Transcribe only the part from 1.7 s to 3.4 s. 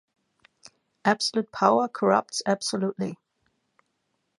corrupts absolutely.